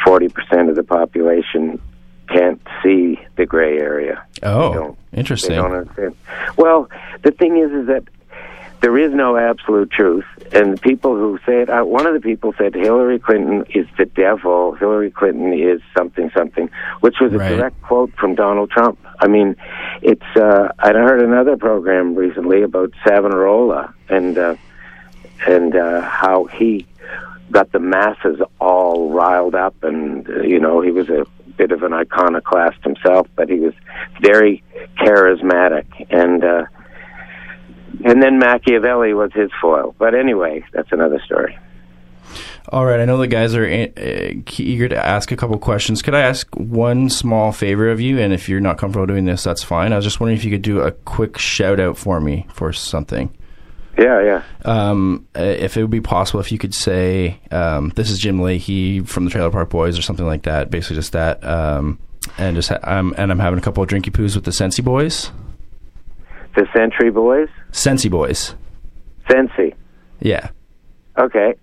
[0.05, 1.79] forty percent of the population
[2.29, 4.23] can't see the gray area.
[4.43, 5.51] Oh, They interesting.
[5.51, 6.15] They don't understand.
[6.57, 6.89] Well,
[7.21, 8.03] the thing is, is that
[8.81, 12.19] there is no absolute truth, and the people who say it, uh, one of the
[12.19, 14.73] people said Hillary Clinton is the devil.
[14.73, 16.69] Hillary Clinton is something something,
[17.01, 17.55] which was a Right.
[17.55, 18.99] direct quote from Donald Trump.
[19.19, 19.55] I mean,
[20.01, 20.25] it's.
[20.35, 24.55] Uh, I heard another program recently about Savonarola and uh,
[25.47, 26.85] and uh, how he
[27.51, 31.25] got the masses all riled up, and uh, you know he was a
[31.57, 33.73] bit of an iconoclast himself, but he was
[34.21, 34.63] very
[34.97, 36.43] charismatic and.
[36.43, 36.65] Uh,
[38.05, 39.95] and then Machiavelli was his foil.
[39.99, 41.57] But anyway, that's another story.
[42.69, 46.01] All right, I know the guys are uh, eager to ask a couple questions.
[46.01, 48.19] Could I ask one small favor of you?
[48.19, 49.91] And if you're not comfortable doing this, that's fine.
[49.91, 52.71] I was just wondering if you could do a quick shout out for me for
[52.71, 53.35] something.
[53.97, 54.43] Yeah, yeah.
[54.65, 58.39] Um, uh, if it would be possible, if you could say, um, "This is Jim
[58.39, 60.71] Lahey from the Trailer Park Boys" or something like that.
[60.71, 61.43] Basically, just that.
[61.43, 61.99] Um,
[62.37, 64.81] and just ha- I'm and I'm having a couple of drinky poos with the Sensi
[64.81, 65.31] Boys.
[66.55, 67.49] The Century Boys?
[67.71, 68.55] Sensi Boys.
[69.29, 69.73] Sensi.
[70.21, 70.49] Yeah.
[71.17, 71.53] Okay.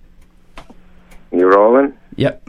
[1.32, 1.94] You rolling?
[2.16, 2.48] Yep.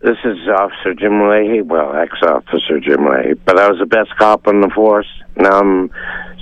[0.00, 1.64] This is Officer Jim Lahey.
[1.64, 3.38] Well, ex-officer Jim Lahey.
[3.44, 5.08] But I was the best cop in the force.
[5.36, 5.90] Now I'm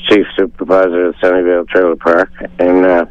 [0.08, 2.30] chief supervisor of Sunnyvale Trailer Park.
[2.58, 3.06] And uh,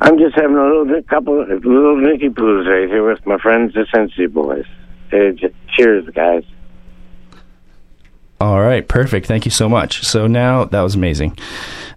[0.00, 3.38] I'm just having a little bit, couple of little drinky poos right here with my
[3.38, 4.66] friends, the Sensi Boys.
[5.10, 6.44] Hey, j- cheers, guys.
[8.40, 9.26] All right, perfect.
[9.26, 10.04] Thank you so much.
[10.04, 11.36] So now that was amazing.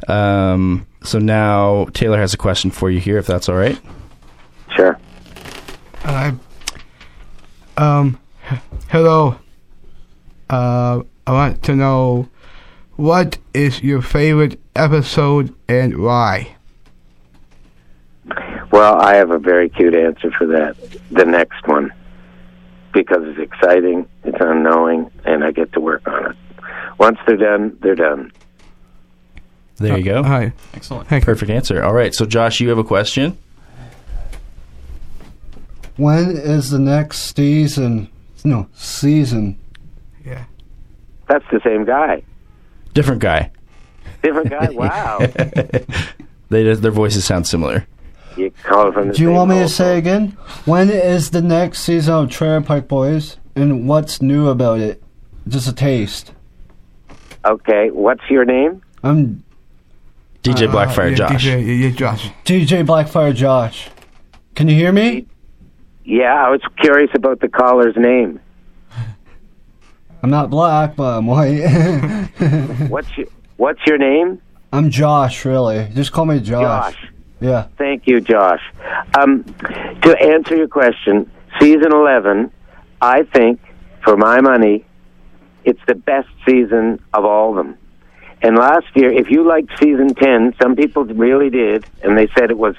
[0.07, 3.79] Um, so now Taylor has a question for you here, if that's all right.
[4.75, 4.97] Sure.
[6.03, 6.31] Uh,
[7.77, 8.19] um,
[8.89, 9.37] hello.
[10.49, 12.29] Uh, I want to know
[12.95, 16.55] what is your favorite episode and why?
[18.71, 20.75] Well, I have a very cute answer for that.
[21.11, 21.91] The next one.
[22.93, 26.37] Because it's exciting, it's unknowing, and I get to work on it.
[26.97, 28.31] Once they're done, they're done.
[29.75, 30.23] There you go.
[30.23, 30.53] Hi.
[30.73, 31.07] Excellent.
[31.07, 31.25] Thank you.
[31.25, 31.83] Perfect answer.
[31.83, 32.15] All right.
[32.15, 33.37] So Josh, you have a question.
[35.97, 38.09] When is the next season?
[38.43, 39.57] No, season.
[40.25, 40.45] Yeah.
[41.27, 42.23] That's the same guy.
[42.93, 43.51] Different guy.
[44.23, 44.69] Different guy?
[44.71, 45.19] Wow.
[46.49, 47.85] They just, their voices sound similar.
[48.37, 49.67] you call from the Do you want me to hole.
[49.67, 50.29] say again?
[50.63, 53.35] When is the next season of Trailer Park Boys?
[53.57, 55.03] And what's new about it?
[55.49, 56.31] Just a taste.
[57.43, 58.81] Okay, what's your name?
[59.03, 59.43] I'm
[60.41, 61.43] DJ Uh, Blackfire yeah, Josh.
[61.45, 62.29] DJ, yeah, Josh.
[62.45, 63.89] DJ Blackfire Josh.
[64.55, 65.27] Can you hear me?
[66.07, 68.39] Yeah, I was curious about the caller's name.
[70.23, 71.67] I'm not black, but I'm white.
[72.87, 73.27] What's your
[73.57, 74.41] What's your name?
[74.71, 75.89] I'm Josh, really.
[75.93, 76.93] Just call me Josh.
[76.93, 77.11] Josh.
[77.41, 77.67] Yeah.
[77.77, 78.61] Thank you, Josh.
[79.19, 79.43] Um,
[80.01, 81.29] to answer your question,
[81.59, 82.51] season 11,
[83.01, 83.59] I think,
[84.01, 84.85] for my money,
[85.65, 87.77] it's the best season of all of them.
[88.47, 92.49] And last year, if you liked season 10, some people really did, and they said
[92.49, 92.75] it was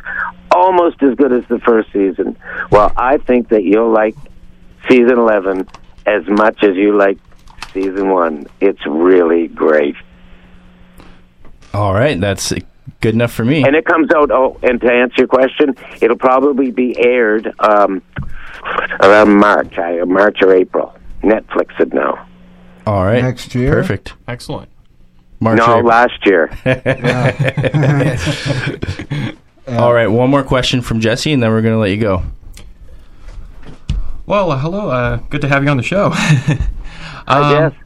[0.50, 2.38] almost as good as the first season.
[2.70, 4.16] Well, I think that you'll like
[4.88, 5.68] season 11
[6.06, 7.18] as much as you like
[7.74, 8.46] season one.
[8.62, 9.94] It's really great.
[11.74, 12.50] All right, that's
[13.02, 13.62] good enough for me.
[13.62, 14.30] And it comes out.
[14.30, 18.00] Oh, and to answer your question, it'll probably be aired um,
[19.02, 19.74] around March,
[20.06, 20.94] March or April.
[21.22, 22.26] Netflix it now.
[22.86, 23.74] All right, Next year?
[23.74, 24.14] perfect.
[24.26, 24.70] Excellent.
[25.40, 26.50] March no, or- last year.
[29.68, 32.22] All right, one more question from Jesse, and then we're going to let you go.
[34.26, 34.90] Well, uh, hello.
[34.90, 36.10] Uh, good to have you on the show.
[36.14, 36.58] I
[37.26, 37.80] Um, guess.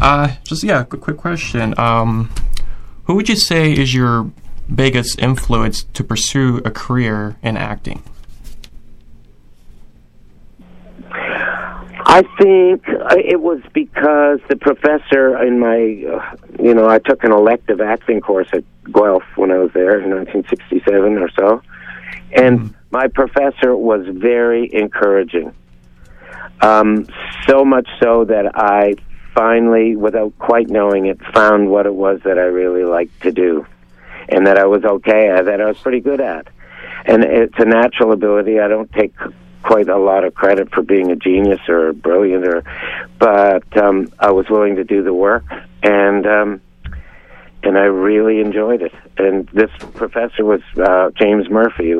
[0.00, 1.78] Uh, just yeah, quick, quick question.
[1.78, 2.30] Um,
[3.04, 4.30] who would you say is your
[4.72, 8.02] biggest influence to pursue a career in acting?
[12.16, 17.24] I think uh, it was because the professor in my, uh, you know, I took
[17.24, 21.60] an elective acting course at Guelph when I was there in 1967 or so,
[22.32, 25.52] and my professor was very encouraging.
[26.62, 27.06] Um,
[27.46, 28.94] so much so that I
[29.34, 33.66] finally, without quite knowing it, found what it was that I really liked to do,
[34.30, 36.48] and that I was okay at, that I was pretty good at.
[37.04, 38.58] And it's a natural ability.
[38.58, 39.12] I don't take
[39.66, 42.62] quite a lot of credit for being a genius or brilliant, or,
[43.18, 45.44] but um, I was willing to do the work,
[45.82, 46.60] and um,
[47.62, 48.94] and I really enjoyed it.
[49.18, 51.94] And this professor was uh, James Murphy,